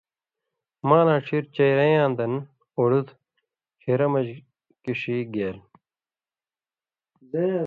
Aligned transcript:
مالاں 0.87 1.19
ڇھیرچئی 1.25 1.71
رئیاں 1.79 2.09
دن 2.17 2.33
اُڑُد 2.77 3.07
ڇھیرہ 3.79 4.07
مژ 4.13 4.27
کِݜی 4.83 5.17
گېل 5.33 5.57